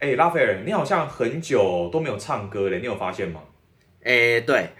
[0.00, 3.40] 哎，拉斐尔，你好像很久都没有唱歌嘞，你有发现吗？
[4.02, 4.70] 哎，对，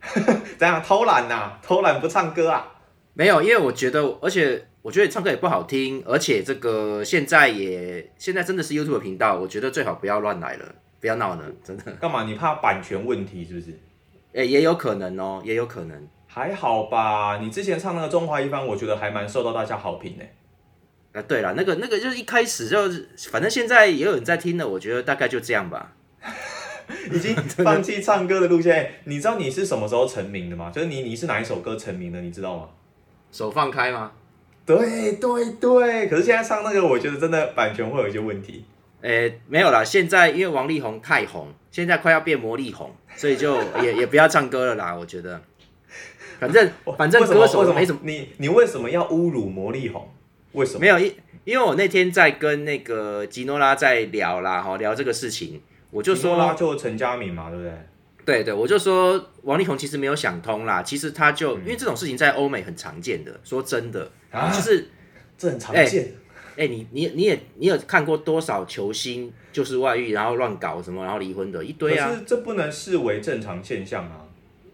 [0.56, 1.58] 怎样偷懒呐？
[1.62, 2.66] 偷懒不唱歌啊？
[3.12, 11.92] 没有，因为我觉得，而且我觉得唱歌也不好听，而且这个现在也现在真的是 YouTube 频道，我觉得最好不要乱来了，不要闹了，真的。
[12.00, 12.24] 干嘛？
[12.24, 13.78] 你怕版权问题是不是？
[14.32, 16.08] 哎，也有可能哦，也有可能。
[16.26, 20.24] 还好吧，你之前唱那个《中华一番》，我觉得还蛮受到大家好评的。
[21.12, 25.92] 啊，对了，那个那个就是一开始就是，反正现在也有人在听的，我觉得大概就这样吧。
[27.12, 30.70] 已经 放弃唱歌的路线，你知道你是什么时候成名的吗？
[30.74, 32.68] 就是你你是哪一首歌成名的，你知道吗？
[33.32, 34.12] 手放开吗？
[34.66, 38.64] 对对对，可是现在唱那个，我觉得真的版权会有一些问题。
[39.02, 44.94] 诶，没有啦，现在因为王力宏太红，现在快要变魔力红，所以就也也不要唱歌了啦。
[44.94, 45.40] 我觉得，
[46.38, 50.08] 反正 反正歌手没什么，你你为什么要侮辱魔力红？
[50.52, 50.80] 为什么？
[50.80, 57.72] 没有，因因为我那天在跟那个吉诺拉在聊啦，哈，聊这个事情，我就说，就陈嘉敏嘛，对不对？
[58.24, 64.10] 对对，我就说王力宏其实没有想通啦，其实他就因为这种事情在欧美很常见的，说真的，
[64.52, 64.88] 就是
[65.36, 66.12] 这很常见。
[66.56, 72.10] 哎，你你你也你有看过多少球星就是外遇然后乱搞什么然后离婚的一堆啊？
[72.10, 74.26] 可是这不能视为正常现象啊。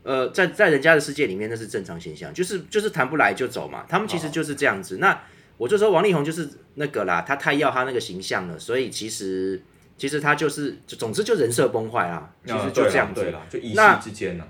[0.02, 4.96] 呃，在在人家的世界里面那是正常现象，就是就是谈不来就走嘛，他们其实就是这样子。
[4.98, 5.16] 那
[5.56, 9.62] 我就说王力宏就是那个啦，他太要他那个形象了，所以其实
[9.96, 14.44] 其实他就是总之就人设崩坏啦，其实就这样子，就一夕之间呢。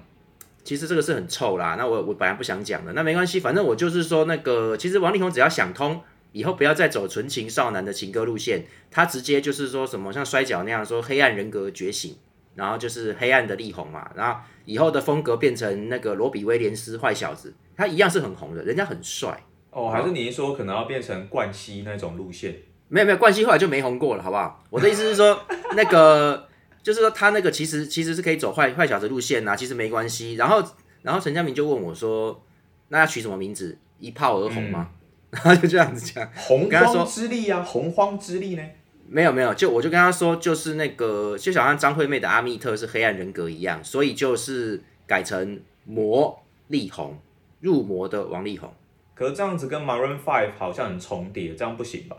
[0.65, 12.17] 其实这个是很臭啦，那我我本来不想讲的，那没关系，反正我就是说那个，其实王力宏只要想通，以后不要再走纯情少男的情歌路线，他直接就是说什么像摔跤那样说黑暗人格觉醒，
[12.57, 19.41] 然后就是黑暗的力宏嘛，然后以后的风格变成那个罗比威廉斯坏小子，他一样是很红的，人家很帅。
[19.77, 22.57] 哦，还是你一说可能要变成冠希那种路线？
[22.89, 24.65] 没有没有，冠希后来就没红过了，好不好？
[24.71, 25.39] 我的意思是说，
[25.77, 26.49] 那个
[26.83, 30.37] 就是说他那个其实其实是可以走坏坏小子路线呐，其实没关系。
[30.37, 30.65] 然后
[31.03, 32.43] 然后陈嘉明就问我说，
[32.89, 33.77] 那要取什么名字？
[34.01, 34.89] 一炮而红吗？
[35.31, 38.63] 然后就这样子讲，洪荒之力啊，洪荒之力呢？
[39.07, 47.19] 没有没有，就我就跟他说，就是那个就想像张惠妹的阿密特是黑暗人格一样，所以就是改成魔力红，
[47.61, 48.73] 入魔的王力宏。
[49.17, 52.17] 可是这样子跟 Maroon Five 好像很重叠，这样不行吧？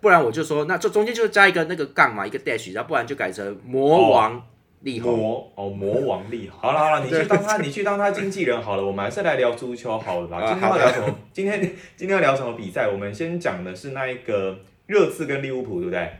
[0.00, 4.46] 不然我就说，那这中间就加一个那个杠嘛，一个 dash，然后不然就改成魔王
[4.82, 5.18] 力宏。
[5.18, 6.60] 魔哦，魔王力宏。
[6.60, 8.84] 好了好了，你去当他，你去当他经纪人好了。
[8.86, 10.46] 我们还是来聊足球好了吧？
[10.46, 11.18] 今天要聊什么？
[11.32, 11.60] 今天
[11.96, 12.86] 今天要聊什么比赛？
[12.86, 14.56] 我们先讲的是那一个
[14.86, 16.10] 热刺跟利物浦，对不对？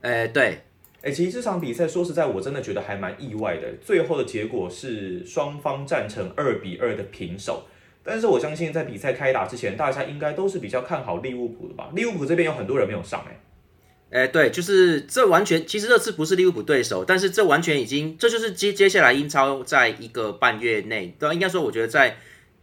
[0.00, 0.60] 哎，对。
[1.02, 3.66] 哎，其实这场比赛说实在，我真的觉得还蛮意外的。
[3.82, 7.64] 最后的结果是双方战成二比二的平手。
[8.02, 11.90] 但是我相信，在比赛开打之前，大家应该都是比较看好利物浦的吧？
[11.94, 22.16] 利物浦这边有很多人没有上，哎，哎，对，就是这完全，其实这次不是利物浦对手，但是这完全已经，这就是接接下来英超在一个半月内，都应该说，我觉得在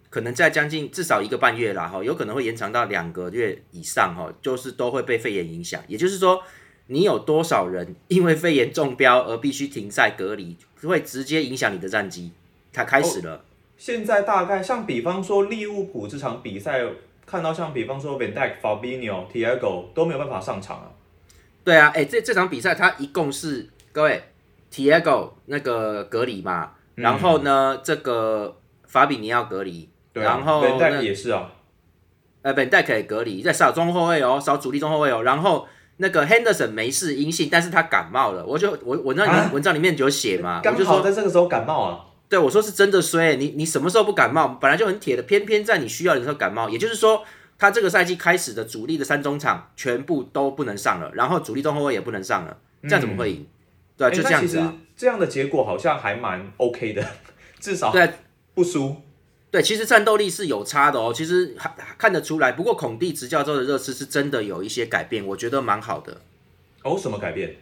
[0.09, 5.81] 可能在将近至少一个半月啦，哈，有可能会延长到两个月以上，哈，就是都会被肺炎影响。
[5.87, 6.41] 也就是说，
[6.87, 12.31] 你有多少人因为肺炎中标而必须停赛隔离，会直接影响你的战绩。
[12.73, 13.43] 它开始了。
[13.77, 16.81] 现在大概像比方说利物浦这场比赛，
[17.27, 20.89] 看到像比方说 Van Dijk、Fabinho、Thiago 都没有办法上场啊。
[21.63, 24.23] 对啊，哎，这这场比赛他一共是各位
[24.73, 28.57] Thiago 那个隔离嘛，然后呢这个
[28.87, 31.51] 法比尼奥隔离，然后 Van Dijk 也是啊，
[32.41, 35.67] 呃 Van Dijk 可以隔离，在少中后卫哦，少主力中后卫哦，然后
[35.97, 42.05] 那个 Henderson 没事阴性，但是他感冒了，我就我我那文章里面就有写嘛，刚好在这个时候感冒啊。
[42.29, 44.47] 对，我说是真的衰，你你什么时候不感冒？
[44.59, 46.69] 本来就很铁的，偏偏在你需要的时候感冒。
[46.69, 47.23] 也就是说，
[47.57, 53.47] 他这个赛季开始的主力的三中场全部都不能上了，然后主力中后卫也不能上了，这样怎么会赢？
[53.95, 54.75] 对，就这样子啊。
[54.95, 57.05] 这样的结果好像还蛮 OK 的，
[57.59, 58.09] 至少对
[58.53, 58.97] 不输。
[59.49, 62.51] 对，其实战斗力是有差的哦，其实还看得出来。
[62.51, 66.19] 不过孔蒂执教之后的热刺是真的有一些改变，我觉得蛮好的。
[66.83, 67.55] 哦，什么改变？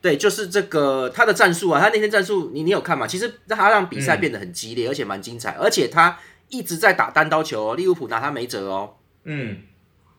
[0.00, 3.06] 对，就是这个他的战术啊，他那天战术你你有看吗？
[3.06, 6.16] 其实他让比赛变得很激烈，而且蛮精彩，而且他
[6.48, 8.94] 一直在打单刀球哦，利物浦拿他没辙哦。
[9.24, 9.62] 嗯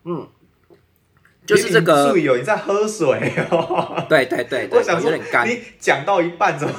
[0.03, 0.27] 嗯，
[1.45, 2.09] 就是这个。
[2.11, 4.03] 注意哦，你在喝水哦。
[4.09, 5.47] 对对对， 我想说有点干。
[5.47, 6.73] 你讲到一半，怎么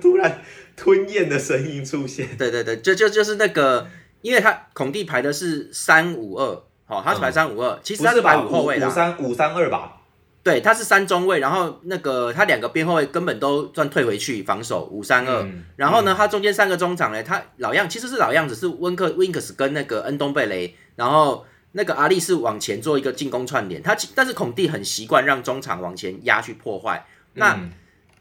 [0.00, 0.40] 突然
[0.74, 2.26] 吞咽的声音出现？
[2.38, 3.86] 对对对，就就就是那个，
[4.22, 10.00] 因为他孔蒂排的是三五二，好，他是排三五二，其实他是排五后卫的，五三五三二吧。
[10.44, 15.44] 对，他是三中卫，然后那个他两个边后卫根本都算退回去防守五三二，
[15.74, 27.72] 然后呢，他中间三个中场呢，他老样其实是老样子，是温克温克斯跟那个恩东贝雷，然后那个阿力是往前做一个进攻串联，他但是孔蒂很习惯让中场往前压去破坏，那嗯。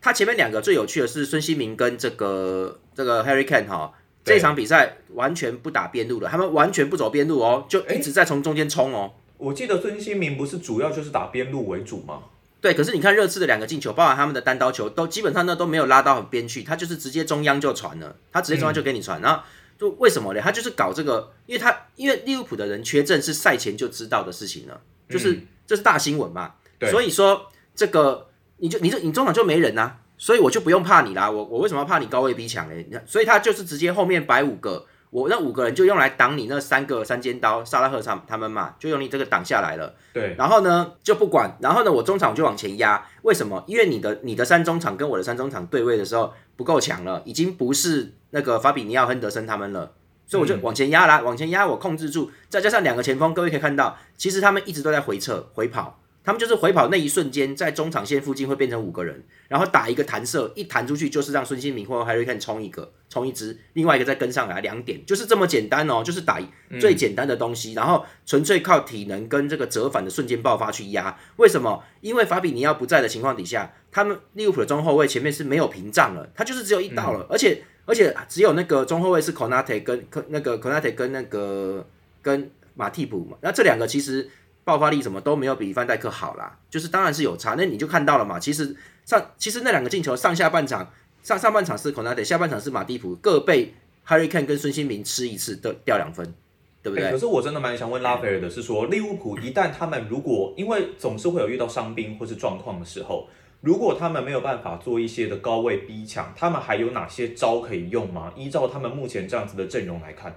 [0.06, 4.36] 他前面两个最有趣的是孙兴民跟这个这个 Harry Kane 哈，对。
[4.36, 9.14] 这场比赛完全不打边路了，他们完全不走边路哦，就一直在从中间冲哦。
[9.44, 12.24] 我记得孙兴民不是主要就是打边路为主吗？
[12.62, 19.44] 对，可是你看热刺的两个进球，包含他们的单刀球，都基本上呢都没有拉到很边去，他就是直接中央就传了，他直接中央就给你传，然后
[19.78, 20.40] 就为什么呢？
[20.42, 24.80] 他就是搞这个，因为他因为利物浦的人缺阵是赛前就知道的事情了，
[25.10, 26.54] 就是、这是大新闻嘛，
[26.90, 28.30] 所以说这个
[28.60, 32.88] 你就你就你中场就没人啊，所以我就不用怕你啦，我我为什么要怕你高位逼抢嘞？
[33.06, 34.86] 所以他就是直接后面摆五个。
[35.14, 39.94] 我那五个人就用来挡你那三个三尖刀，萨拉赫他他们嘛，就用你这个挡下来了。
[40.12, 43.64] 对，然后呢就不管，然后呢我中场就往前压，为什么？
[43.68, 49.92] 因为你的你的三中场跟我的三中场对位的时候不够强了，已经不是那个法比尼奥、亨德森他们了，
[50.26, 56.00] 所以我就往前压啦，往前压，我控制住，再加上两个前锋，各位可以看到，其实他们一直都在回撤、回跑。
[56.24, 66.40] 他们就是回跑那一瞬间，在中场线附近会变成五个人，然后打一个弹射，一弹出去就是让孙兴民或者 Harry Kane 冲一个，冲一支，另外一个再跟上来，两点，就是这么简单哦，就是打
[66.80, 71.18] 最简单的东西，然后纯粹靠体能跟这个折返的瞬间爆发去压。
[71.36, 71.84] 为什么？
[72.00, 81.86] 因为法比尼奥不在的情况底下，他们利物浦的中后卫前面是没有屏障了，他就是只有一道了，而且而且只有那个中后卫是 Konate 跟跟那个 Konate 跟那个
[82.22, 84.30] 跟马替普嘛，那这两个其实。
[84.64, 88.40] 爆发力什么都没有比范戴克好啦，就是当然是有差，那你就看到了嘛。
[88.40, 88.76] 其实
[89.06, 90.90] 上其实那两个进球上下半场
[91.22, 93.74] 上上半场是 Konate，下半场是马蒂普，各被
[94.08, 96.34] Harry Kane 跟孙兴民吃一次的掉两分，
[96.82, 97.06] 对不对？
[97.06, 103.28] 欸可是我真的蛮想问拉斐尔的是说，利物浦一旦他们如果因为总是会有遇到伤兵或是状况的时候，
[103.62, 108.32] 如果他们没有办法做一些的高位逼抢，他们还有哪些招可以用吗？
[108.36, 110.36] 依照他们目前这样子的阵容来看，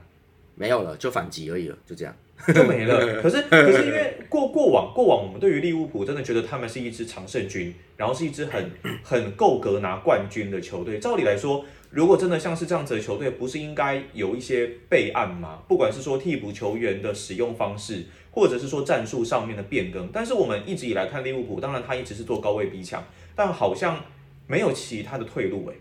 [0.55, 2.15] 没有了，就反击而已了，就这样。
[2.55, 2.99] 就没了。
[3.23, 8.71] 可是可是因为过过往过往，我们对于利物浦真的觉得他们是一支常胜军，然后是一支很
[9.03, 10.99] 很够格拿冠军的球队。
[10.99, 15.63] 照理来说，如果真的像是这样子的球队，不是应该有一些备案吗？
[15.67, 20.09] 不管是说替补球员的使用方式，或者是说战术上面的变更。
[20.13, 23.03] 但是我们一直以来看利物浦，当然他一直是做高位逼抢，
[23.35, 24.05] 但好像
[24.47, 25.77] 没有其他的退路诶、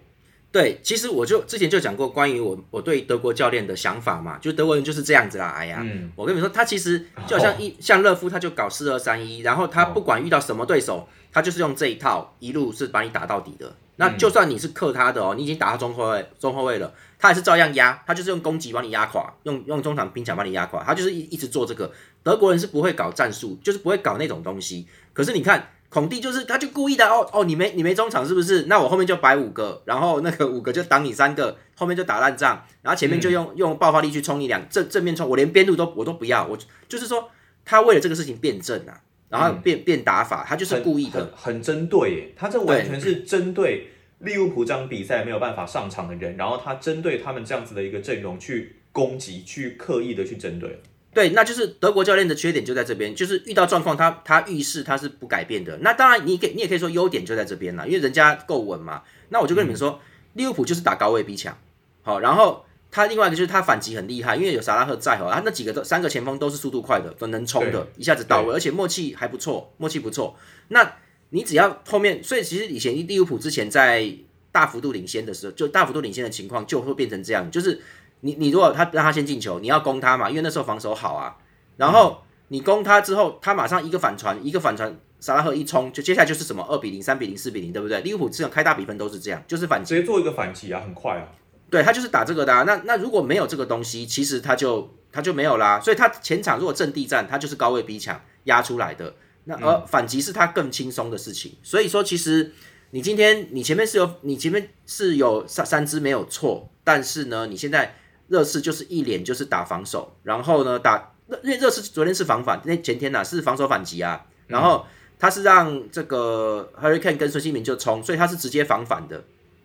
[0.56, 5.50] 对，其实我就之前就讲过关于我我对德国教练的想法嘛，就德国人就是这样子啦。
[5.50, 13.76] 哎呀，嗯我跟你说，他其实就好像一、像勒夫，他就搞四二三一，然后他不管遇到什么对手，他就是用这一套一路是把你打到底的。
[13.98, 21.92] 那就算你是克他的哦，你已经打到中后卫中后卫了，他还是照样压，他就是用攻击把你压垮，用用中场拼抢把你压垮，他就是一一直做这个。
[22.24, 24.88] 德国人是不会搞战术，就是不会搞那种东西。
[25.12, 25.72] 可是你看。
[25.96, 28.64] 孔蒂就是，他就故意的哦哦，你没你没中场是不是？
[28.64, 36.58] 那我后面就摆五个，然后那个五个就挡你三个，后面就打烂仗，然后前面就用、用爆发力去冲一两正正面冲，我连边路都我都不要，我
[36.90, 37.30] 就是说
[37.64, 39.00] 他为了这个事情变阵啊，
[39.30, 41.32] 然后变、变打法，他就是故意的。
[41.34, 43.88] 很很针对耶，他这完全是针对
[44.20, 50.82] 利物浦这场比赛没有办法上场的人，然后他针对他们这样子的一个阵容去攻击，去刻意的去针对。
[51.16, 55.78] 对，那就是德国教练的缺点就在这边，就是遇到状况他他遇事他是不改变的。
[55.78, 59.02] 那当然你可以你也可以说优点就在这边了，因为人家够稳嘛。
[59.30, 60.02] 那我就跟你们说，
[60.34, 61.58] 利物浦就是打高位逼抢，
[62.04, 70.36] 好，然后他另外一个就是他反击很厉害，因为有萨拉赫在哦，他那几个都三个前锋都是速度快的，都能冲的，一下子到位，而且默契还不错，默契不错。
[70.68, 70.96] 那
[71.30, 74.14] 你只要后面，所以其实以前利物浦之前在
[74.52, 77.82] 大幅度领先的时候，就大幅度领先的情况就会变成这样，就是。
[78.26, 81.38] 你你如果他让他先进球，你要攻他嘛，因为那时候防守好啊。
[81.78, 88.02] 然后你攻他之后，他马上一个反传，一个反传，萨拉赫一冲，就接下来就是什么二比零、三比零、四比零，对不对？
[88.02, 91.28] 利物浦这种开大比分都是这样，就是反击，直接做一个反击啊，很快啊。
[91.70, 92.64] 对他就是打这个的、啊。
[92.64, 95.80] 那那如果没有这个东西，其实他就他就没有啦。
[95.80, 99.14] 所以他前场如果阵地战，他就是高位逼抢压出来的。
[99.44, 101.54] 那而反击是他更轻松的事情。
[101.62, 102.52] 所以说，其实
[102.90, 107.96] 你今天你前面是有你前面是有三三支没有错，但是呢，你现在。
[108.28, 111.14] 热刺就是一脸就是打防守，然后呢打，
[111.44, 114.86] 因为热刺昨天是防反，那前天呐、啊、是防守反击啊，然后
[115.20, 119.24] 他是让这个 Hurricane 跟孙兴民就冲，所以他是直接防反的。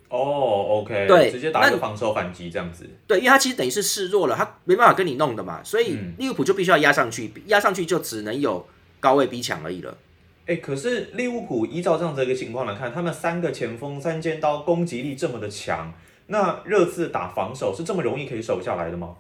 [0.09, 2.85] 哦，OK，对直接打一个防守反击这样子。
[3.07, 8.67] 对，因为他其实等于是示弱了，他没办法跟你弄的嘛，所以利物浦就必须要压上去，压上去就只能有
[8.99, 9.97] 高位逼抢而已了。
[10.47, 15.95] 哎，可是利物浦依照这样子一个情况来看，他们三个前锋三尖刀攻击力这么的强。
[16.31, 19.17] 那热刺打防守是这么容易可以守下来的吗？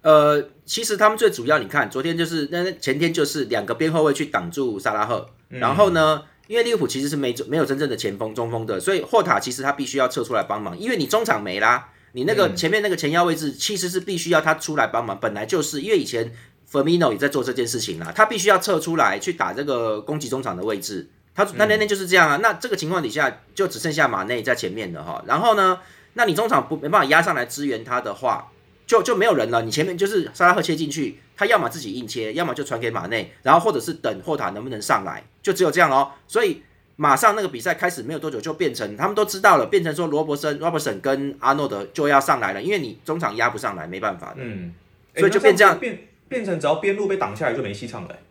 [0.00, 16.32] 呃，其实他们最主要，你看昨天就是那前天就是两个边后卫去挡住萨拉赫，嗯然后呢，因为利物浦其实是没没有真正的前锋中锋的，所以霍塔其实他必须要撤出来帮忙，因为你中场没啦，你那个前面那个前腰位置其实是必须要他出来帮忙，本来就是因为以前
[16.70, 21.10] Firmino 也在做这件事情啦，他必须要撤出来去打这个攻击中场的位置。
[21.34, 22.38] 他他那天就是这样啊。
[22.40, 25.22] 那这个情况底下，就只剩下马内在前面了哈。
[25.26, 25.78] 然后呢，
[26.16, 28.50] 那你中场不没办法压上来支援他的话，
[28.86, 29.62] 就就没有人了。
[29.62, 36.12] 你前面就是沙拉赫切进去，他要么自己硬切，要么就传给马内，然后或者是等霍塔能不能上来，就只有这样哦。
[36.26, 36.62] 所以
[36.96, 44.36] 马上那个比赛开始没有多久，就变成他们都知道了，变成说罗伯森、Robertson 跟阿诺德就要上来了，因为你中场压不上来，没办法的。
[44.38, 44.72] 嗯，
[45.16, 48.22] 所以就变这样变变成只要边路被挡下来就没戏唱了欸。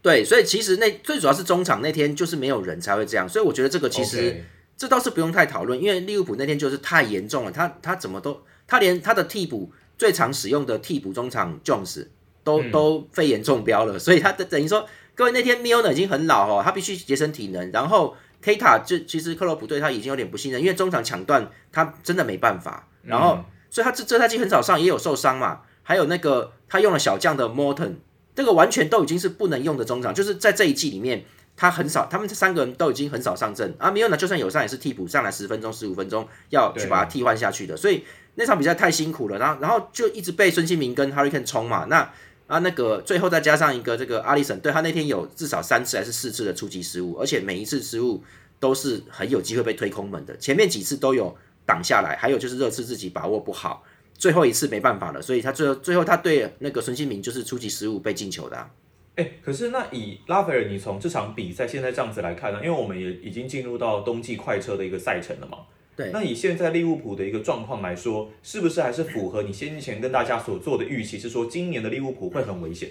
[0.00, 4.44] 对，所以其实那最主要是中场那天就是没有人才会这样，所以我觉得这个其实
[4.78, 12.06] 这倒是不用太讨论，因为利物浦那天就是太严重了，他他怎么都他连他的替补最常使用的替补中场 Jones
[12.44, 27.96] 都、嗯都肺炎中标了，所以他的等于说各位那天 Milner 已经很老哦，他必须节省体能，然后 Keita 就其实克洛普对他已经有点不信任，因为中场抢断他真的没办法，然后、嗯所以他这这赛季很早上，也有受伤嘛，还有那个他用了小将的 Morton，
[28.34, 31.24] 这个完全都已经是不能用的中场，就是在这一季里面。
[31.60, 33.90] 他很少，他们这三个人都已经很少上阵啊。
[33.90, 37.76] 米尔呢，就算有上也是替补上来十分钟、十五分钟，要去把他替换下去的。
[37.76, 38.04] 所以
[38.36, 41.86] 那场比赛太辛苦了，然后然后就一直被孙兴民跟 Hurricane 冲嘛。
[41.86, 42.08] 那
[42.46, 48.22] 啊那个最后再加上一个这个阿里森，对他那天有至少三次还是四次的出击失误，而且每一次失误
[48.60, 50.36] 都是很有机会被推空门的。
[50.36, 51.36] 前面几次都有
[51.66, 53.82] 挡下来，还有就是热刺自己把握不好，
[54.14, 58.70] 最后一次没办法了，所以他最后最后他对那个孙兴民就是出击失误被进球的、啊。
[59.18, 62.60] 哎，可是那以拉斐尔，你从这场比赛现在这样子来看呢？
[62.62, 65.58] 因为我们也已经进入到冬季快车的一个赛程了嘛。
[65.96, 71.18] 对那以现在利物浦的一个状况来说，是不是还是符合你先前跟大家所做的预期？
[71.18, 72.90] 是说今年的利物浦会很危险？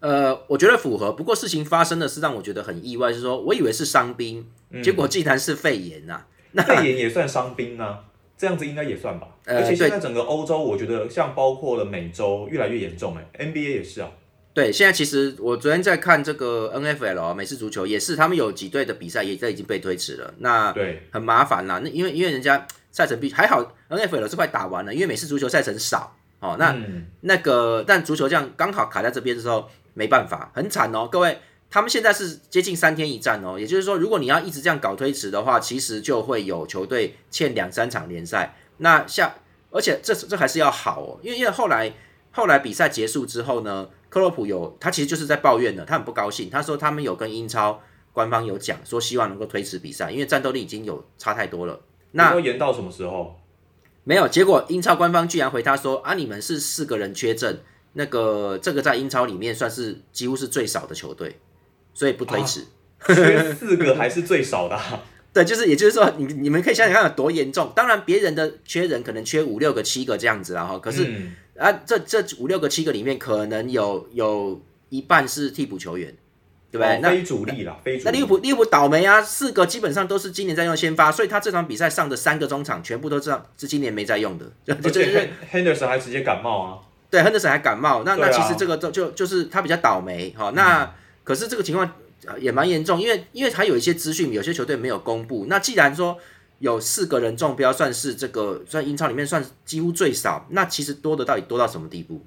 [0.00, 4.46] 呃，我觉得符合，不过事情发生的是让我觉得很意外，是说我以为是伤兵，
[4.82, 8.04] 结果竟然是肺炎呐、那肺炎也算伤兵啊，
[8.36, 9.28] 这样子应该也算吧。
[9.46, 14.10] 呃而且现在整个欧洲，我觉得像包括了美洲越来越严重、哎，NBA 也是啊。
[14.54, 21.80] 对，现在其实我昨天在看这个 NFL 哦美式足球，也是他们有几队的比赛也在已经被推迟了，那对，很麻烦啦。
[21.82, 26.56] 那因为因为人家赛程必还好，NFL 是快打完了，因为美式足球赛程少哦。
[26.56, 31.36] 那、嗯那个但足球这样刚好卡在这边的时候，没办法，很惨哦，各位。
[31.70, 38.54] 他们现在是接近三天一战哦，也就是说，如果你要一直这样搞推迟的话，其实就会有球队欠两三场联赛。
[38.76, 39.34] 那下，
[39.72, 41.92] 而且这这还是要好哦，因为因为后来
[42.30, 51.80] 后来比赛结束之后呢，克洛普有他其实就是在抱怨的，他很不高兴，他说他们有跟英超官方有讲说希望能够推迟比赛，因为战斗力已经有差太多了。
[52.12, 53.34] 那要延到什么时候？
[54.04, 57.58] 没有，结果英超官方居然回他说啊，你们是四个人缺阵，
[57.94, 61.40] 那个这个在英超里面算是几乎是最少的球队，
[61.92, 62.64] 所以不推迟。
[63.04, 65.02] 缺四个还是最少的啊、
[65.34, 67.72] 对，就是也就是说，你你们可以想想看有多严重。
[67.74, 70.78] 当然，别人的缺人可能缺五六个、七个这样子啊，哈。
[70.78, 76.14] 可是、嗯啊，这这五六个、七个里面，可能有有一半是替补球员，
[76.70, 77.00] 对不对？
[77.02, 78.02] 非主力啦，非主力。
[78.04, 86.78] 那利物浦利物浦倒霉啊，四个基本上都是今年在用先发，所以他这场比赛上的三个中场全部都是是今年没在用的， 就而且 Henderson 还直接感冒啊。
[87.10, 90.92] 对，亨德森还感冒，那、啊那其实这个就就就是他比较倒霉哈、那、
[91.22, 91.88] 可是这个情况
[92.26, 95.46] 呃也蛮严重，因为因为还有一些资讯，有些球队没有公布。
[95.48, 96.18] 那既然说
[96.58, 102.24] 有四个人中标，算是这个算英超里面算几乎最少，那其实多的到底多到什么地步？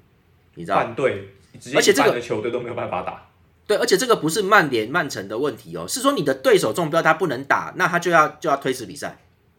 [0.54, 0.76] 你知道？
[0.76, 1.34] 半队，
[1.74, 3.26] 而且这个球队都没有办法打。
[3.66, 9.18] 对，而且这个不是曼联、曼城的问题哦，是说你的对手中标他不能打，那他就要就要推迟比赛，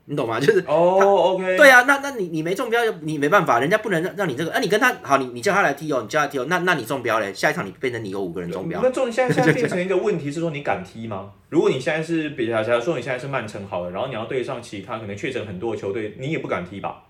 [0.09, 0.39] 你懂吗？
[0.41, 11.31] 就是哦，OK，对啊，那那你你没中标，你没办法，人家不能让让你这个，那、你跟他好，你你叫他来踢哦，你叫他踢哦，那那你中标嘞，下一场你变成你有五个人中标，那中现在现在变成一个 问题是说，你敢踢吗？
[11.49, 17.03] 如果你现在是比假如说你现在是曼城好了，然后你要对上其他可能确诊很多的球队，你也不敢踢吧？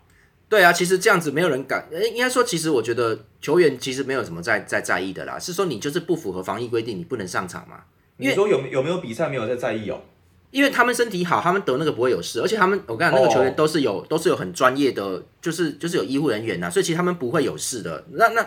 [0.49, 7.81] 对啊，其实这样子没有人敢，呃应该说，其实我觉得球员其实没有什么在在在意的啦，是说你就是不符合防疫规定，你不能上场嘛。
[8.17, 10.01] 因为你说有有没有比赛没有在在意哦？
[10.51, 18.03] 因为他们身体好，他们得那个不会有事，而且他们我跟你讲，那个球员都是有、都是有很专业的，就是就是有医护人员呐、所以其实他们不会有事的。
[18.13, 18.45] 那那、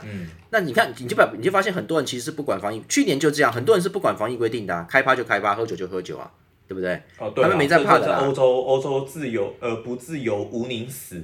[0.51, 6.29] 那你看，你就把你就发现很多人其实是不管防疫，去年就这样，很多人是不管防疫规定的、啊，开趴就开趴，喝酒就喝酒啊，
[6.67, 7.01] 对不对？
[7.19, 11.23] 哦，对啊，他们没在怕的欧洲欧洲自由呃不自由无宁死。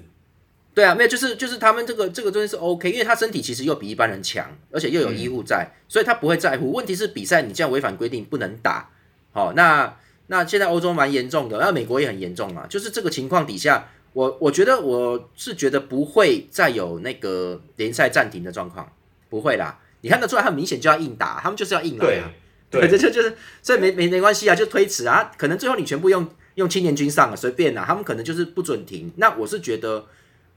[0.75, 6.71] 对啊，没有，就是就是他们这个这个东西是 OK，因为他身体其实又比一般人强，而且又有医护在，所以他不会在乎。
[6.71, 8.89] 问题是比赛你这样违反规定不能打，
[9.33, 9.93] 好、那
[10.29, 18.91] 那现在欧洲蛮严重的，那美国也很严重嘛，就是这个情况底下，我我觉得我是觉得不会再有那个联赛暂停的状况，
[19.29, 19.81] 不会啦。
[20.01, 22.31] 你看得出来，他们明显就要硬打，他们就是要硬来对啊。
[22.71, 29.11] 对这 就就是，所以没没没关系啊，就推迟啊，可能最后你全部用用青年军上啊，随便啦，他们可能就是不准停。
[29.17, 30.05] 那我是觉得，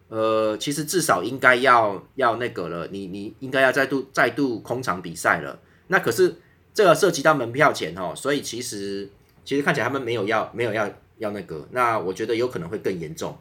[0.10, 5.58] 呃，其实至少应该要要那个了，你你应该要再度再度空场比赛了。
[5.88, 6.36] 那可是
[6.74, 9.10] 这个涉及到门票钱哦，所以其实
[9.44, 13.38] 其实看起来他们没有要没有要要那个，那我觉得有可能会更严重。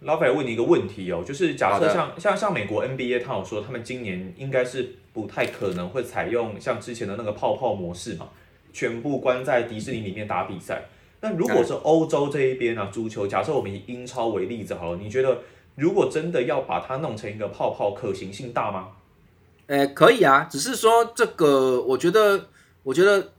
[0.00, 8.28] 老板问你一个问题哦，就是假设像像像美国 NBA，他有说他们今年应该是不太可能会采用像之前的那个泡泡模式嘛，
[8.72, 10.82] 全部关在迪士尼里面打比赛。
[11.20, 15.38] 那如果是欧洲这一边啊，足球，假设我们以英超为例子好了，你觉得
[15.76, 18.88] 如果真的要把它弄成一个泡泡，可行性大吗？
[19.68, 22.48] 呃，可以啊，只是说这个，我觉得，
[22.82, 23.30] 我觉得，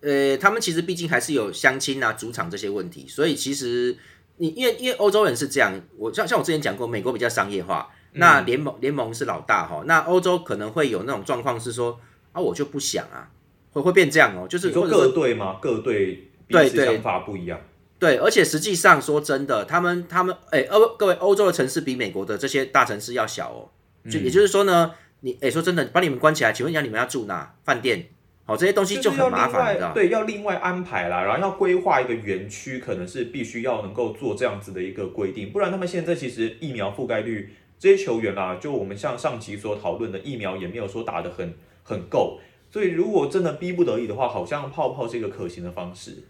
[0.00, 3.96] 呃，他们其实毕竟还是有相亲啊、主场这些问题，所以其实
[4.38, 12.00] 你因为因为欧洲人是这样，我像像我之前讲过，美国比较商业化，那联盟联盟是老大哈，那欧洲可能会有那种状况是说
[12.32, 13.30] 啊，我就不想啊，
[13.72, 15.58] 会会变这样哦，就是你说各队吗？
[15.60, 17.60] 各队彼对对此想法不一样。
[17.98, 23.68] 对，而且实际上说真的，他们他们哎，欧各位欧洲的城市比美国的这些大城市要小哦，
[24.10, 27.54] 就也就是说呢，你哎说真的，把你们关起来，请问一下你们要住哪？
[27.62, 28.08] 饭店？
[28.50, 41.54] 好，这些东西就要很麻烦，对，要另外安排啦，然后要规划一个园区，可能是必须要能够做这样子的一个规定，不然他们现在其实疫苗覆盖率，这些球员啦，就我们像上期所讨论的疫苗也没有说打得很
[41.84, 42.40] 很够，
[42.72, 46.24] 所以如果真的逼不得已的话，好像泡泡是一个可行的方式。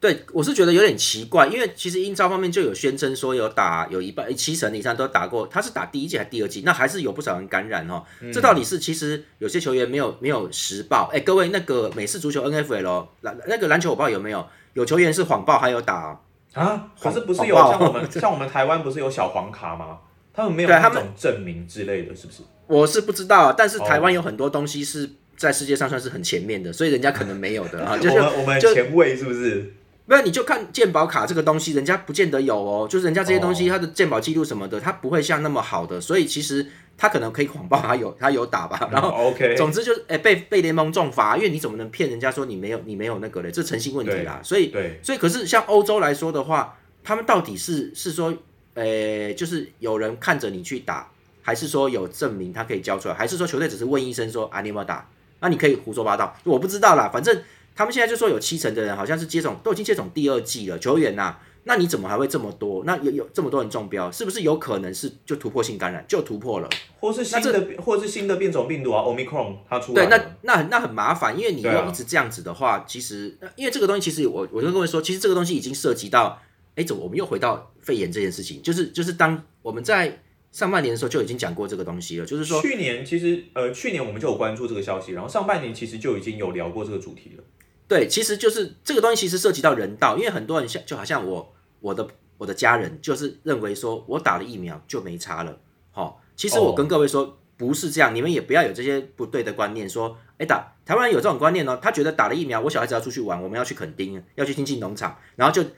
[0.00, 8.04] 对，我是觉得有点奇怪，因为其实英超方面就有宣称说有打有一半七成以上都打过，他是打第一季还是第二季，那还是有不少人感染哦。
[8.32, 16.16] 这到底是其实有些球员没有没有实报，哎，各位那个美式足球 NFL 篮那个篮球我不知道有没有，有球员是谎报还有打
[16.54, 19.98] 哦、啊，可是不是有像我们 像我们台湾不是有小黄卡吗？
[20.32, 22.42] 他们没有那种证明之类的，是不是？
[22.68, 29.74] 我是不知道，但是台哦湾有很多东西是在世界上算是很前面的，所以人家可能没有的啊，就是我们我们前卫是不是？
[30.08, 39.10] 没有，你就看鉴宝卡这个东西，人家不见得有哦，就是人家这些东西，哦它的鉴宝记录什么的，它不会像那么好的，所以其实他可能可以谎报他有 他有打吧，然后。
[39.10, 43.50] 嗯 OK，总之就是，哎、被被联盟重罚，因为你怎么能骗人家说你没有你没有那个嘞？
[43.50, 44.40] 这诚信问题啦。
[44.42, 48.34] 所以对，所以可是像欧洲来说的话，他们到底是是说，
[48.72, 51.10] 呃，就是有人看着你去打，
[51.42, 55.06] 还是说有证明他可以交出来，还是说球队只是问医生说啊你有没有打？
[55.40, 57.10] 那你可以胡说八道，我不知道啦。
[57.12, 57.40] 反正
[57.78, 62.82] 他们现在就说有七成的人好像是接种都已经接种第二剂了，球员呐、那你怎么还会这么多？
[62.84, 66.68] 那有有这么多人中标，是不是有可能是就突破性感染就突破了？
[66.98, 76.42] 或是新的，或是新的变种病毒啊，Omicron 它出来对，那那很那很麻烦，因为你对啊又一直这样子的话，其实呃因为这个东西，其实我我就跟各位说，其实这个东西已经涉及到，
[76.74, 78.60] 哎，怎么我们又回到肺炎这件事情？
[78.60, 87.44] 就是就是当我们在上半年的时候就已经讲过这个东西了，就是说，去年其实呃，去年我们就有关注这个消息，然后上半年其实就已经有聊过这个主题了。
[87.88, 95.58] 对，其实就是这个东西其实涉及到人道，因为很多人像就好像我我的我的家人就是认为说我打了疫苗就没差了，
[95.90, 97.38] 好、其实我哦跟各位说。
[97.58, 105.68] 不是这样，你们也不要有这些不对的观念，说，哎，打台湾人有这种观念哦，他觉得打了疫苗，我小孩子要出去玩，我们要去垦丁，要去亲近农场，然后就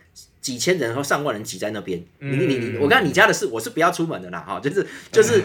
[0.43, 2.05] 几千人或上万人挤在那边。
[2.19, 5.43] 你你你，我看你家的事，我是不要出门的啦，哈，就是就是，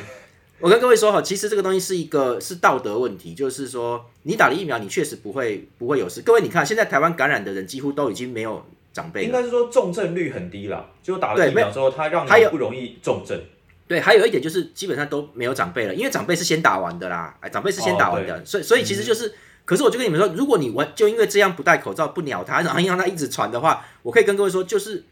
[0.60, 6.22] 我跟各位说哈，其实这个东西是一个是道德问题，就是说你打了疫苗，你确实不会不会有事。
[6.22, 9.26] 各位你看，现在台湾感染的人几乎都已经没有长辈了。
[9.28, 13.40] 应该是说重症率很低啦，就打了对疫苗之后，它让你不容易重症。
[13.88, 19.32] 对，还有一点就是基本上都没有长辈了，因为长辈是先打完的啦，哎，长辈是先打完的，所以所以其实就是，
[19.66, 25.04] 可是我就跟你们说，如果你完就因为这样不戴口罩不鸟他，然后让他一直传的话，我可以跟各位说，就是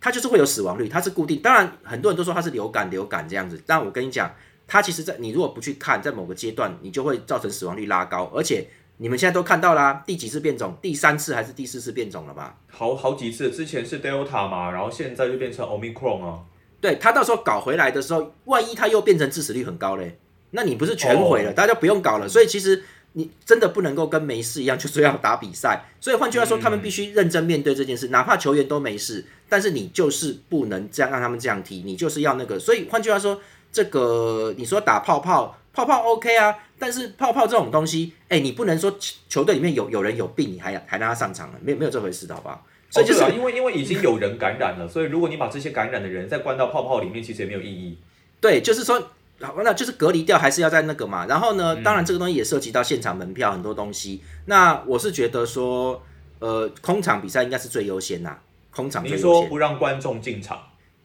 [0.00, 1.40] 它就是会有死亡率，它是固定。
[1.40, 4.32] 当然很多人都说它是流感，流感这样子，但我跟你讲，
[4.72, 12.56] 它其实在你如果不去看，在某个阶段你就会造成死亡率拉高，而且你们现在都看到啦，第几次变种，第三次还是第四次变种了吧？
[12.70, 16.38] 好好几次，之前是 Delta 嘛，然后现在就变成 Omicron 啊。
[16.80, 20.16] 对他到时候搞回来的时候，万一他又变成致死率很高嘞，
[20.52, 22.28] 那你不是全毁了，大家就不用搞了。
[22.28, 25.84] 所以其实你真的不能够跟没事一样，就是要打比赛。
[26.00, 32.58] 所以换句话说，他们必须认真面对这件事，哪怕球员都没事，但是你就是不能这样让他们这样踢，你就是要那个。
[32.58, 33.40] 所以换句话说，
[33.72, 42.66] 这个你说打泡泡，泡泡 OK 啊，但是泡泡这种东西，哎，你不能说球球队里面有有人有病，你还还让他上场了，没有没有这回事的好不好？
[42.92, 47.96] 所以就是、哦啊因为因为已经有人感染了，所以如果你把这些感染的人再关到泡泡里面，其实也没有意义。
[48.40, 49.00] 对，就是说，
[49.40, 51.26] 好，那就是隔离掉，还是要在那个嘛。
[51.26, 54.20] 然后呢，当然这个东西也涉及到现场门票很多东西。
[54.46, 56.02] 那我是觉得说，
[56.40, 58.36] 呃，空场比赛应该是最优先呐，
[58.74, 59.42] 空场你最优先。
[59.42, 60.58] 说不让观众进场，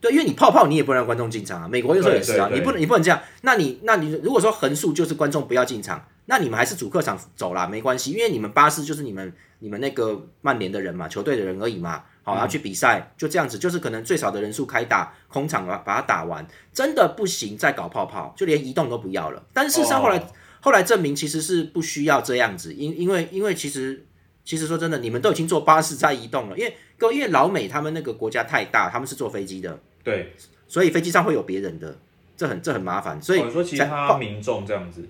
[0.06, 3.20] 对，因为你泡泡你也不能让观众进场啊，美国有时候也是啊，你不能你不能这样。
[3.42, 12.04] 那你那你如果说横竖就是观众不要进场，那你们还是主客场走啦，没关系，因为你们巴士就是你们你们那个曼联的人嘛，球队的人而已嘛。
[12.22, 19.44] 好，然后去比赛，就这样子，就是可能最少的人数开打，空场把把它打完，真的不行再搞泡泡，就连移动都不要了。
[19.54, 20.28] 但是事实上后来、哦
[20.62, 24.04] 后来证明其实是不需要这样子，因因为因为其实
[24.44, 30.34] 其实说真的，你们都已经坐巴士在移动了，因为各因为老美他们那个国家太大，他们是坐飞机的，对，
[30.68, 31.98] 所以飞机上会有别人的，
[32.38, 35.04] 这很这很麻烦，所以哦你说其才他民众这样子，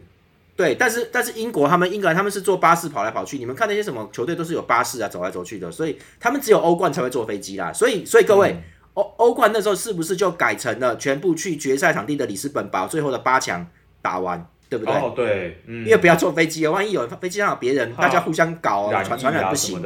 [0.56, 7.74] 对，但是但是英国他们英格兰他们是坐巴士跑来跑去，你们看那些什么球队都是有巴士啊走来走去的，所以他们只有欧冠才会坐飞机啦。
[7.74, 8.56] 所以所以各位，
[8.94, 13.68] 欧、欧冠那时候是不是就改成了全部去决赛场地的里斯本把最后的八强
[14.02, 14.94] 打完，对不对？
[14.94, 19.84] 哦，对，嗯因，为不要坐飞机啊，万一有飞机上有别人，大家互相搞传传染不行。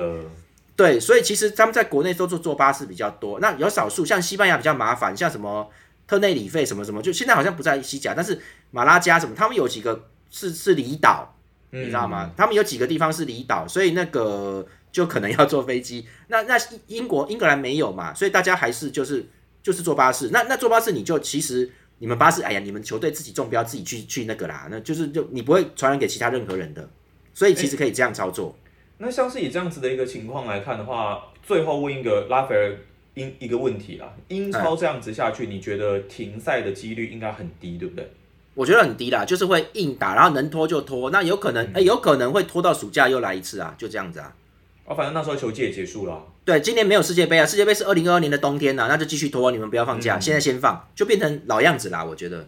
[0.79, 5.69] 对，所以其实他们在国内都做坐巴士比较多，那有少数像西班牙比较麻烦，像什么
[6.07, 8.39] 特内里费什么什么，就现在好像不在西甲，但是
[8.71, 11.35] 马拉加什么，他们有几个是是离岛，
[11.73, 12.31] 嗯你知道吗？
[12.37, 16.07] 他们有几个地方是离岛，所以那个就可能要坐飞机。
[16.29, 19.27] 那那英国英格兰没有嘛，所以大家还是就是
[19.61, 20.29] 就是坐巴士。
[20.31, 26.89] 那那坐巴士你就其实你们巴士，哎呀，你们球队自己中标自己去去那个啦，那就是就你不会传染给其他任何人的，
[27.33, 28.57] 所以其实可以这样操作。
[29.01, 32.77] 那像是以这样子的一个情况来看的话，最后问一个拉斐尔
[33.13, 38.11] 英一个问题啦，英超这样子下去，你觉得停赛的几率应该很低，对不对？
[38.55, 44.35] 我觉得很低啦，就是会硬打，然后能拖就拖，那有可能，哎、有可能会拖到暑假又来一次啊，就这样子啊。
[44.83, 52.45] 哦，反正那时候球季也结束了啊，对，今年没有世界杯啊，世界杯是二零二二年的冬天呐、那就继续拖，你们不要放假，现在先放，就变成老样子啦，我觉得。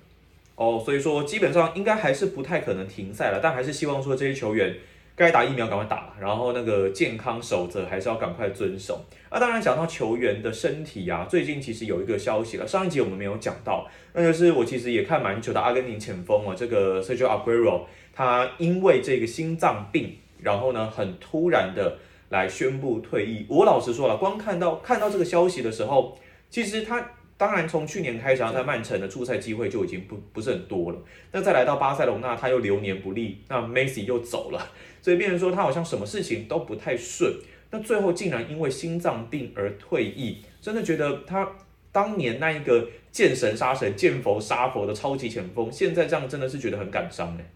[0.55, 4.75] 哦，所以说基本上应该还是不太可能停赛了，但还是希望说这些球员
[5.21, 9.05] 该打疫苗赶快打，然后那个健康守则还是要赶快遵守。
[9.29, 17.81] 那当然讲到球员的身体啊，最近其实有一个消息了，上一集我们没有讲到，那就是我其实也看蛮久的阿根廷前锋啊，这个 Sergio Aguero，
[18.13, 23.45] 他因为这个心脏病，然后呢很突然的来宣布退役。
[23.47, 26.17] 我老实说了，光看到看到这个消息的时候，
[26.49, 30.97] 其实他当然从去年开始，他在曼城的出赛机会就已经不不是很多了。
[31.31, 34.60] 那再来到巴塞隆纳，他又流年不利，那 Messi 又走了，
[35.01, 37.33] 所以变成说他好像什么事情都不太顺。
[37.71, 41.49] 那最后竟然因为心脏病而退役，真的觉得他
[41.91, 47.51] 当年那一个见神杀神、见佛杀佛的超级前锋，现在这样真的是觉得很感伤哎。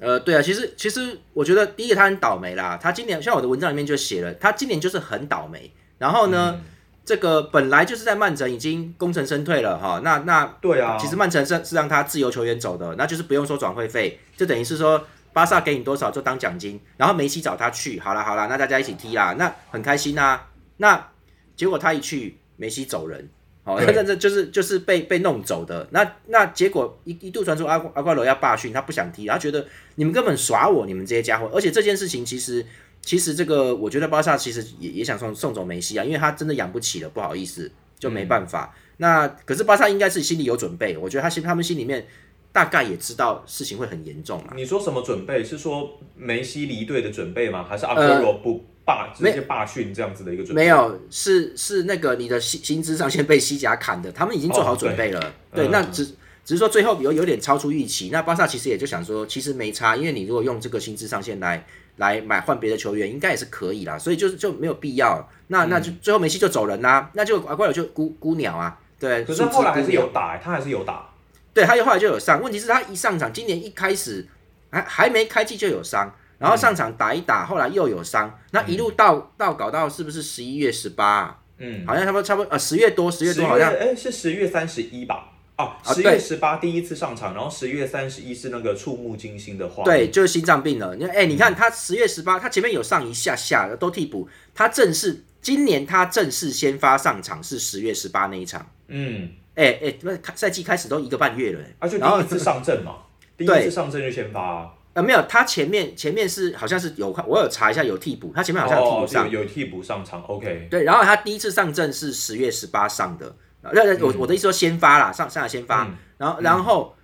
[0.00, 5.70] 呃，对啊，其实其实我觉得第一个他很倒霉啦，他今年像我的文章里面就写了，他今年就是很倒霉。
[5.96, 6.60] 然后呢，
[7.04, 20.46] 这个本来就是在曼城已经功成身退了哈，那那对啊，其实曼城是是让他自由球员走的，那就是不用收转会费，就等于是说巴萨给你多少就当奖金，然后梅西找他去，好啦好啦，那大家一起踢啦，那很开心啊。
[20.78, 21.10] 那
[21.54, 23.28] 结果他一去，梅西走人，
[23.64, 25.86] 好、对 那这就是就是被被弄走的。
[25.90, 29.66] 那那结果一一度传出阿阿瓜罗要罢训，他不想踢，他觉得
[29.96, 31.50] 你们根本耍我，你们这些家伙。
[31.52, 32.64] 而且这件事情其实
[33.02, 38.74] 其实这个我觉得巴萨其实也也想送送走梅西啊，因为他真的养不起了，不好意思，就没办法。
[38.98, 42.06] 那可是巴萨应该是心里有准备，我觉得他心他们心里面
[42.54, 44.52] 大概也知道事情会很严重啊。
[44.54, 45.42] 你说什么准备？
[45.42, 47.66] 是说梅西离队的准备吗？
[47.68, 50.62] 还是阿圭罗不罢直接罢训这样子的一个准备？
[50.62, 55.34] 没有，是是那个你的薪薪资上限被西甲砍的，他们已经做好准备了。
[55.52, 56.06] 对，那只
[56.44, 58.10] 只是说最后有有点超出预期。
[58.12, 63.98] 那巴萨其实也就想说，其实没差，因为你如果用这个薪资上限来来买换别的球员，应该也是可以啦。
[63.98, 65.28] 所以就是就没有必要。
[65.48, 68.78] 那那就最后梅西就走人啦、那就阿圭罗就孤孤鸟啊。
[69.00, 71.10] 对，可是后来还是有打、欸他还是有打。
[71.54, 72.42] 对，他后来就有上。
[72.42, 74.26] 问题是，他一上场，今年一开始
[74.70, 81.40] 还还没开季就有伤，然后上场打一打，后来又有伤，那一路到到搞到是不是十一月十八？
[81.58, 85.30] 嗯，好像差不多差不多呃十月多十月多好像哎、是十月三十一吧？
[85.54, 89.84] 啊，啊十月十八第一次上场，然后十月三十一是那个触目惊心的画面。
[89.84, 90.96] 对，就是心脏病了。
[90.96, 98.68] 你看，哎、你看他十月十八，他前面有上一下下都替补，他正式今年他正式先发上场是十月十八那一场。
[98.88, 102.96] 嗯，哎、哎，那、开赛季开始都一个半月了、哎啊，就第一次上阵嘛，
[103.36, 109.30] 第一次上阵就先发、啊，呃没有，他前面前面是好像是有我有查一下有替补，他前面好像有替补哦，上。
[109.30, 116.94] 有有替补上场，OK，对，然后他第一次上阵是十月十八上的，那，我我的意思说先发啦，上上来先发，嗯然后然后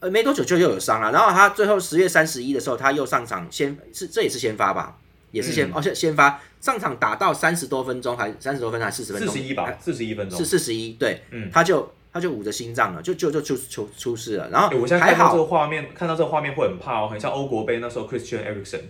[0.00, 4.96] 呃没多久就又有伤了，然后他最后十月三十一的时候他又上场先是这也是先发吧，
[5.30, 5.72] 也是先、嗯。
[5.74, 10.38] 哦先先发上场打到三十多分钟还三十多分钟还四十分钟，四十一吧，四十一分钟。
[10.38, 10.44] 是。
[10.44, 11.50] 四十一，对，嗯。
[11.52, 18.80] 他就他就捂着心脏了，就就就出出出事了，然后哎我现在看到这个画面，看到这个画面会很怕哦，很像欧国杯那时候 Christian Eriksen，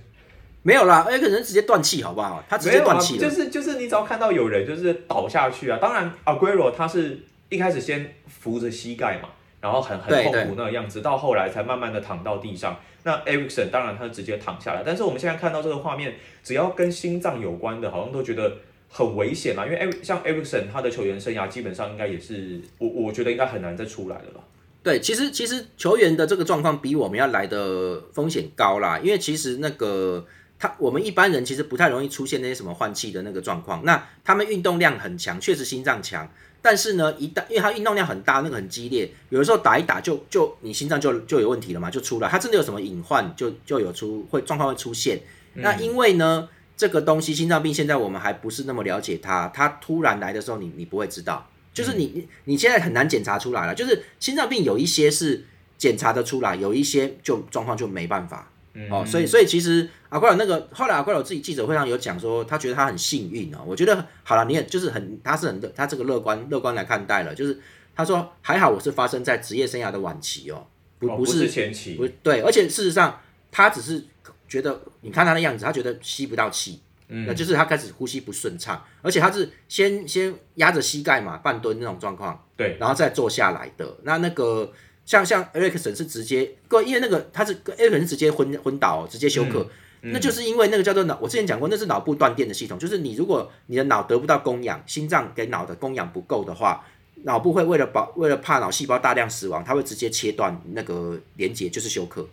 [0.63, 2.43] 没有啦，哎可能直接断气好不好？
[2.49, 9.29] 他直接断气了，就是就是你只要看到有人就是倒下去啊，当然 Aguero 他是一开始先扶着膝盖嘛，
[9.61, 12.77] 然后很很痛苦那个样子，到后来才慢慢的躺到地上。
[13.03, 18.59] 那 Erikson 当然他是直接躺下来，但是我们现在看到这个画面，只要跟心脏有关的，好像都觉得
[18.89, 24.41] 很危险啦，因为 e 像 Erikson 他的球员生涯基本上应该也是我我觉得应该很难再出来了吧。
[24.83, 30.27] 对，其实其实球员的这个状况比我们要来的风险高啦，因为其实那个
[30.59, 33.85] 他我们一般人其实不太容易出现那些什么换气的那个状况。
[33.85, 36.31] 那他们运动量很强，确实心脏强，
[36.63, 42.29] 但是呢，一旦因为它运动量很大，那个很激烈，有的时候打一打就就你心脏就就有问题了嘛，就出来。
[42.29, 45.21] 它真的有什么隐患，就就有出会状况会出现。
[45.55, 53.75] 那因为呢，这个东西心脏病现在我们还不是那么了解它，它突然来的时候，你你不会知道，就是你你你现在很难检查出来了。
[53.75, 55.47] 就是心脏病有一些是
[55.79, 58.51] 检查的出来，有一些就状况就没办法。
[58.89, 63.59] 哦，所以所以其实阿怪尔那个后来阿怪尔自己记者会上有讲说，他觉得他很幸运哦。
[63.67, 67.59] 我觉得好了，你也就是很他是很他这个乐观乐观来看待了，就是
[67.97, 70.65] 他说还好我是发生在职业生涯的晚期哦，
[71.01, 74.05] 不不是前期，不对，而且事实上他只是
[74.49, 84.73] 觉得你看他的样子，他觉得吸不到气，嗯，那就是他开始呼吸不顺畅，而且他是先先压着膝盖嘛，半蹲那种状况，对，然后再坐下来的，那那个。
[85.11, 89.67] 像像 Ericson 是直接，各因为那个他是 Ericson 是直接昏昏倒，直接休克，
[90.03, 96.87] 那就是因为那个叫做脑，我之前讲过，那是脑部断电的系统，就是你如果你的脑得不到供氧，心脏给脑的供氧不够的话，
[97.25, 102.29] 脑部会为了保为了怕脑细胞大量死亡，它会直接切断那个连接，就是休克。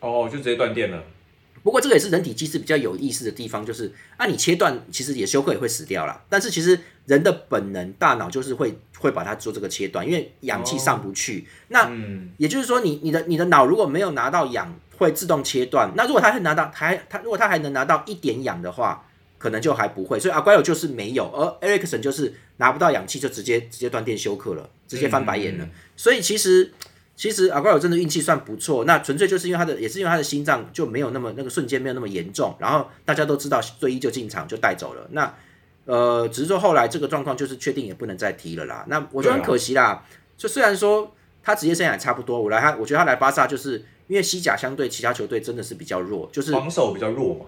[0.00, 1.00] 哦，就直接断电了。
[1.68, 6.24] 不过这个也是人体机制比较有意思的地方，就是啊，你切断其实也休克也会死掉啦。
[6.26, 11.46] 但是其实人的本能大脑就是会会把它做这个切断，因为氧气上不去。
[11.68, 11.92] 那
[12.38, 15.92] 也就是说，你你的你的脑如果没有拿到氧，会自动切断。
[15.94, 20.18] 那如果他还拿到还他如果他还能拿到一点氧的话，可能就还不会。
[20.18, 25.68] 所以阿乖友就是没有，而 Ericson 就是拿不到氧气就直接直接断电休克了，直接翻白眼了。
[25.98, 26.72] 所以其实。
[27.18, 35.04] 其实阿瓜尔真的运气算不错，那纯粹就是因为他的，也是因为他的心脏就没有那么那个瞬间没有那么严重，然后大家都知道队医就进场就带走了。
[35.10, 35.34] 那
[35.84, 38.84] 呃，只是说后来这个状况就是确定也不能再踢了啦。
[38.86, 40.04] 那我觉得很可惜啦。
[40.36, 47.46] 就虽然说他职业生涯也差不多，我来他，我觉得他来巴萨就是因为西甲相对其他球队真的是比较弱，就是防守比较弱嘛。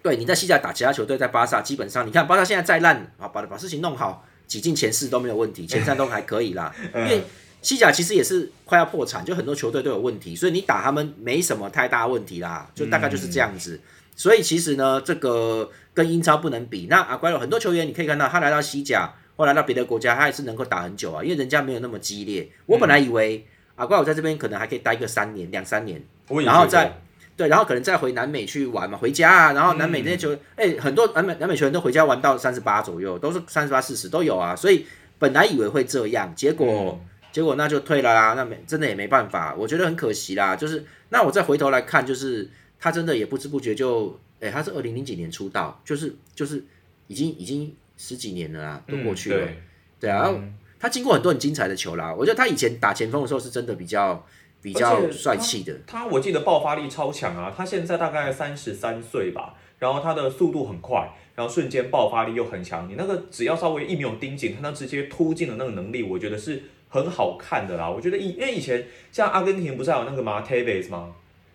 [0.00, 7.24] 对，你在西甲打其他球队，在巴萨基本上你看巴萨现在再烂啊，把把事情弄好，挤进前四都没有问题，前三都还可以啦， 因为。
[7.62, 13.80] 西甲其实也是快要破产，就很多球队都有问题，所以你打他们没什么太大问题啦，就大概就是这样子。
[14.14, 16.86] 所以其实呢，这个跟英超不能比。
[16.90, 22.46] 那阿圭罗很多球员你可以看到，他来到西甲或来到别的国家，他也是能够打很久啊，因为人家没有那么激烈。
[22.66, 23.46] 我本来以为
[23.76, 26.02] 阿圭罗在这边可能还可以待个三年两三年，
[26.44, 26.98] 然后再
[27.36, 34.54] 对，然后可能再回南美去玩嘛，回家啊，然后南美那些球，哎，很多南美南美球员都回家玩到三十八左右，都是三十八四十都有啊。
[34.54, 34.84] 所以
[35.18, 37.00] 本来以为会这样，结果。
[37.32, 40.54] 结果那就退了啦，那没真的也没办法，我觉得很可惜啦。
[40.54, 42.46] 就是那我再回头来看，就是
[42.78, 46.62] 他真的也不知不觉就，哎，他是二零零几年出道，就是就是
[47.06, 49.48] 已经已经十几年了啦，都过去了。
[49.98, 50.30] 对啊，
[50.78, 52.14] 他经过很多很精彩的球啦。
[52.14, 54.22] 我觉得他以前打前锋的时候是真的比较
[54.60, 55.74] 比较帅气的。
[55.86, 62.86] 他我记得爆发力超强啊，他现在大概三十三岁吧，然后他的速度很快，然后瞬间爆发力又很强。
[62.90, 66.62] 你那个只要稍微一没有盯紧，他那直接突进的那个能力，我觉得是。
[66.92, 71.08] 很好看的啦，我觉得以因为以前像阿根廷不是有那个吗 t a v e s 吗？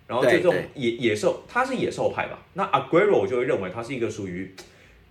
[0.07, 2.39] 然后就这种野野兽，他是野兽派嘛？
[2.53, 4.55] 那 Aguero 我就会认为他是一个属于，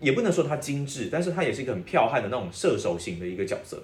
[0.00, 3.80] 也不能说他精致，但是他也是一个很剽悍的那种射手型的一个角色。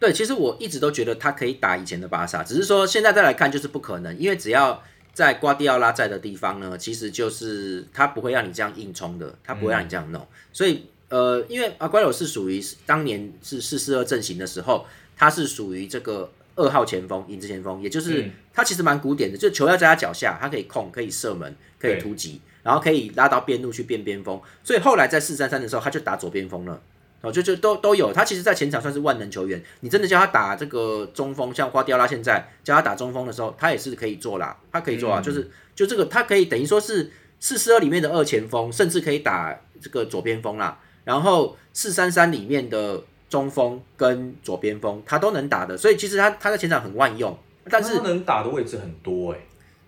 [0.00, 10.26] 对，其实我一直都觉得他可以打以前的巴萨，只是说现在再来看就是不可能，因为只要在瓜迪奥拉在的地方呢，其实就是他不会让你这样硬冲的，他不会让你这样弄。
[10.52, 14.86] 所以呃，因为阿圭罗是属于当年是四四二阵型的时候。
[15.20, 24.40] 他是属于这个二号前锋，影子前锋，也就是他其实蛮古典的，就球要在他脚下，他可以控，可以射门，可以突击，然后可以拉到边路去变边锋。
[24.64, 26.80] 所以后来在四三三的时候，他就打左边锋了，
[27.20, 28.10] 哦，就就都都有。
[28.14, 29.62] 他其实，在前场算是万能球员。
[29.80, 40.80] 你真的叫他打这个中锋，像瓜迪奥拉现在叫他打中锋的时候，他也是可以做啦，他可以做啊，就是就这个，他可以等于说是四四二里面的二前锋，甚至可以打这个左边锋啦。
[41.04, 43.04] 然后四三三里面的。
[43.30, 47.34] 中锋跟左边锋他都能打的，所以其实他他在前场很万用，
[47.70, 49.38] 但是能打的位置很多哎。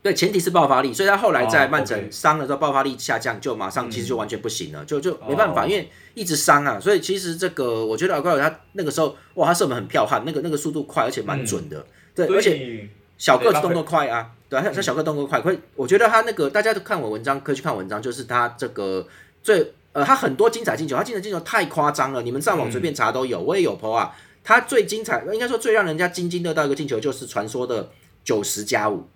[0.00, 6.80] 对，前提是爆发力，所以他后来在曼城伤了之后，爆发力下降，就马上其实就完全不行了，就就没办法，因为一直伤啊。
[6.80, 11.84] 所以其实这个我觉得阿瓜尔他那个时候哇，他射门很彪悍，那个那个速度快，而且蛮准的。
[12.16, 19.06] 对，而且小个子动作快啊，对他，他小个动作快，会我觉得他那个大家都看我文章，可以去看文章，就是他这个
[19.42, 19.72] 最。
[19.92, 24.14] 呃，他很多精彩进球，他进的进球太夸张了，你们上网随便查都有，我也有 PO 啊。
[24.44, 27.90] 他最精彩，应该说最让人家津津乐道一个进球，就是传说的
[28.24, 29.06] 九十加五。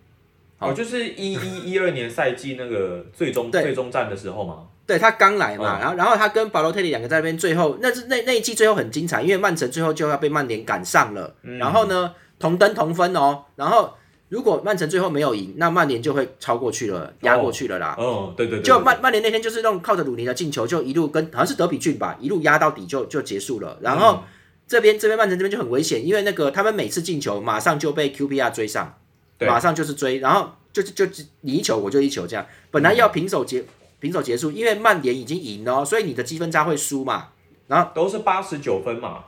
[0.58, 4.66] 哦，就是一一一二年赛季那个最终最终战的时候嘛。
[4.86, 13.92] 对他刚来嘛，然后然后他跟保罗特里两个在那边，最后那是那那一季最后很精彩，因为曼城最后就要被曼联赶上了，然后呢同登同分哦，然后
[14.28, 17.94] 如果曼城最后没有赢，那曼联就会超过去了，压过去了啦。
[17.96, 23.78] 哦，对对对，就曼曼联那天就是用靠着鲁尼的进球，就一路跟好像是德比郡吧，一路压到底就就结束了。
[23.80, 24.24] 然后
[24.66, 28.98] 这边这边曼城这边就很危险，因为那个他们每次进球马上就被 QPR 追上，
[29.38, 33.64] 对马上就是追，然后就就就你一球我就一球这样，本来要平手结
[34.00, 37.28] 平手结束，因为曼联已经赢了哦，所以你的积分差会输嘛。
[37.68, 39.24] 然后都是八十九分嘛，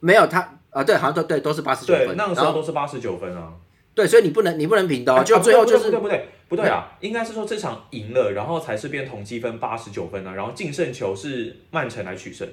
[0.00, 3.52] 没有他啊，对，好像都对都是八十九分，，那个时候都是八十九分啊。
[3.94, 12.48] 对，所以你不能你不能平的就最后就是不对不对不对不对啊，应该是说这场赢了，然后才是变同积分八十九分啊，然后净胜球是曼城来取胜。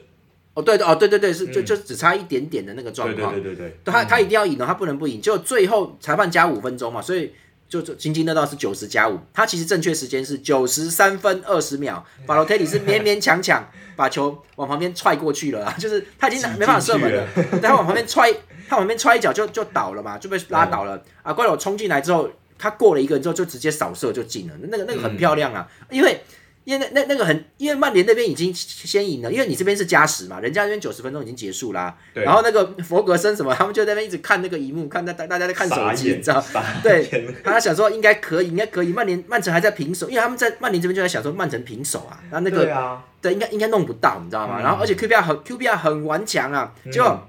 [0.55, 3.33] 哦对哦对对对是就嗯就只差一点点的那个状对况。
[3.33, 5.21] 对对对对，他嗯他一定要赢哦，他不能不赢。
[5.21, 7.31] 就最后裁判加五分钟嘛，所以
[7.69, 9.17] 就就津津乐道是九十加五。
[9.31, 18.29] 他其实正确时间是九十三分二十秒，法罗特里是勉勉强强把球往旁边踹过去了啊， 就是他已经挤没办法射门了了，他往旁边踹，
[18.67, 21.01] 他往旁边踹一脚就就倒了嘛，就被拉倒了。
[21.21, 26.21] 啊，怪我冲进来之后，他过了一个人之后就直接扫射就进了，那个那个很漂亮啊，因为。
[26.69, 36.39] 因为那那那个很，因为曼联那边已经先赢了，因为你这边是加时嘛，人家那边九十分钟已经结束啦、对然后那个佛格森什么，他们就在那边一直看那个荧幕，看大大大家在看手机，你知道？
[36.39, 38.89] 傻对他想说应该可以，应该可以。
[38.93, 44.57] 曼联曼城还在平手，因为他们在曼联这边就在想说曼城平手啊，然后那个对啊，对应该应该弄不到，你知道吗？
[44.59, 47.27] 嗯然后而且 QPR 很 QPR 很顽强啊，嗯结果、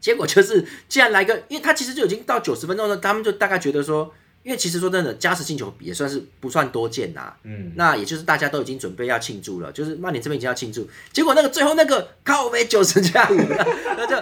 [0.00, 13.36] 结果就是既然来个，因为他其实就已经到九十分钟了，他们就大概觉得说，因为其实说真的，加时进球也算是不算多见呐、嗯，那也就是大家都已经准备要庆祝了，就是曼联这边已经要庆祝，结果那个最后那个靠背九十加五，
[13.96, 14.16] 那就。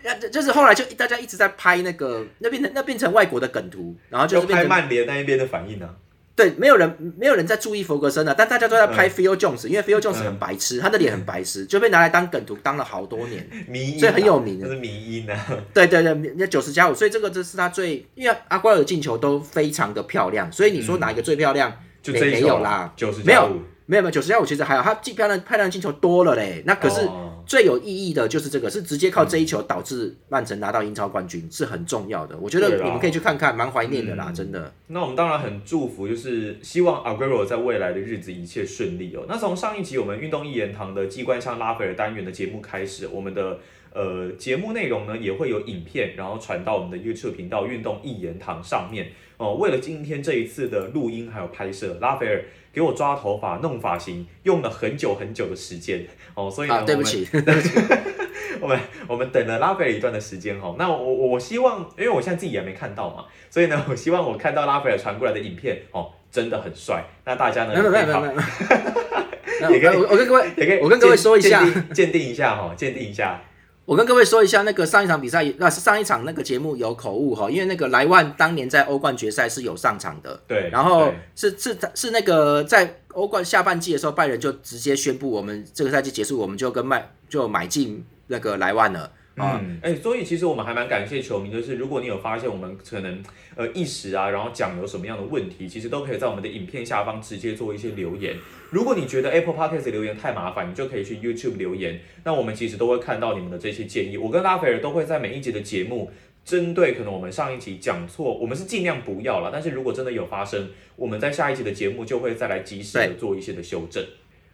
[0.00, 5.92] 那就就是后来就大家一直在拍那个，那变成那变成外国的梗图，然后就就是拍曼联那一边的反应啊。
[6.38, 13.44] 对，没有人没有人在注意弗格森了，但大家都在拍嗯 Phil Jones，、因为 Phil Jones 很白痴，他的脸很白痴，就被拿来当梗图当了好多年。
[13.66, 15.46] 迷所以很有名这是迷音啊。
[15.74, 21.76] 对对对，那九十加五，所以这个这是他最，因为阿瓜尔的进球都非常的漂亮，所以你说哪一个最漂亮？
[22.04, 23.60] 没就没有啦，九十没有加五。
[23.88, 26.62] 没有没有，九十加五其实还好，他进漂亮漂亮的进球多了嘞。
[26.66, 32.36] 那可是哦最有意义的就是这个，是直接靠这一球导致曼城拿到英超冠军，是很重要的。
[32.36, 34.70] 我觉得你们可以去看看，蛮怀念的啦，嗯真的。
[34.88, 39.24] 那我们当然很祝福，就是希望 Aguero 在未来的日子一切顺利哦。
[39.26, 43.58] 那从上一集我们运动一言堂的机关枪拉斐尔单元的节目开始，我们的
[43.94, 49.54] 呃节目内容呢也会有影片，然后传到我们的 YouTube 频道运动一言堂上面哦。
[49.54, 57.28] 为了今天这一次的录音还有拍摄，拉斐尔给我抓头发、弄发型用了很久很久的时间哦，所以呢，啊，对不我们起，
[58.60, 67.04] 我们 我们等了拉斐尔一段的时间哈，那我我我希望，因为我现在自己也没看到嘛，所以呢，我希望我看到拉斐尔传过来的影片哦，真的很帅。
[67.24, 69.70] 那大家呢没有没有 没有。
[69.70, 73.42] 也可以我我跟各位也可以，我跟各位说一下鉴定一下哈，鉴定一下。
[73.88, 89.60] 我跟各位说一下，那个上一场比赛，那是上一场那个节目有口误哈，因为那个莱万当年在欧冠决赛是有上场的，对，然后是是是那个在欧冠下半季的时候，拜仁就直接宣布，我们这个赛季结束，我们就跟麦就买进那个莱万了啊。
[89.62, 93.22] 嗯，哎、所以其实我们还蛮感谢球迷，就是如果你有发现我们可能
[93.54, 98.36] 呃一时啊，然后讲有什么样的问题，其实都可以在我们的影片下方直接做一些留言。
[98.70, 104.16] 如果你觉得 Apple Podcast 留言太麻烦，你就可以去 YouTube 留言，那我们其实都会看到你们的这些建议。
[104.16, 106.10] 我跟拉斐尔都会在每一集的节目。
[106.44, 109.50] 针对可能我们上一集讲错，我们是尽量不要了。
[109.52, 114.02] 但是如果真的有发生，我们在下一集的节目就会再来及时的做一些的修正。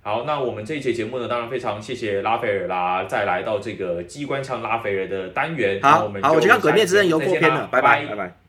[0.05, 5.81] 好，那我们这一节节目呢，当然非常谢谢拉斐尔啦，再来到这个机关枪拉斐尔的单元。
[5.81, 8.44] 那我们，好好，我去看《鬼灭之刃》游游过片了，拜拜拜拜。